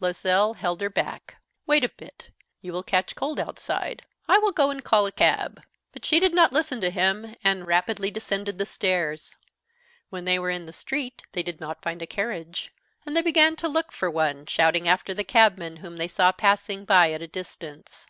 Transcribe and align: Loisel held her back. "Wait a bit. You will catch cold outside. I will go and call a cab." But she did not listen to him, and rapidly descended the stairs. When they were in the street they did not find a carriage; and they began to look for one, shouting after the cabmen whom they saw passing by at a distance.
Loisel 0.00 0.54
held 0.54 0.80
her 0.80 0.88
back. 0.88 1.42
"Wait 1.66 1.84
a 1.84 1.90
bit. 1.90 2.30
You 2.62 2.72
will 2.72 2.82
catch 2.82 3.14
cold 3.14 3.38
outside. 3.38 4.00
I 4.26 4.38
will 4.38 4.50
go 4.50 4.70
and 4.70 4.82
call 4.82 5.04
a 5.04 5.12
cab." 5.12 5.62
But 5.92 6.06
she 6.06 6.18
did 6.18 6.32
not 6.32 6.54
listen 6.54 6.80
to 6.80 6.88
him, 6.88 7.36
and 7.44 7.66
rapidly 7.66 8.10
descended 8.10 8.56
the 8.56 8.64
stairs. 8.64 9.36
When 10.08 10.24
they 10.24 10.38
were 10.38 10.48
in 10.48 10.64
the 10.64 10.72
street 10.72 11.20
they 11.32 11.42
did 11.42 11.60
not 11.60 11.82
find 11.82 12.00
a 12.00 12.06
carriage; 12.06 12.72
and 13.04 13.14
they 13.14 13.20
began 13.20 13.56
to 13.56 13.68
look 13.68 13.92
for 13.92 14.10
one, 14.10 14.46
shouting 14.46 14.88
after 14.88 15.12
the 15.12 15.22
cabmen 15.22 15.76
whom 15.76 15.98
they 15.98 16.08
saw 16.08 16.32
passing 16.32 16.86
by 16.86 17.12
at 17.12 17.20
a 17.20 17.28
distance. 17.28 18.06